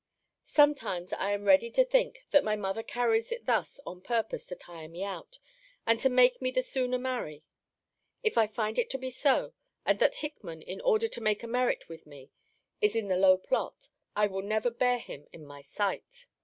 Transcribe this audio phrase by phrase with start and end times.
[0.47, 4.55] Sometimes I am ready to think, that my mother carries it thus on purpose to
[4.55, 5.37] tire me out,
[5.85, 7.43] and to make me the sooner marry.
[8.23, 9.53] If I find it to be so,
[9.85, 12.31] and that Hickman, in order to make a merit with me,
[12.81, 16.25] is in the low plot, I will never bear him in my sight.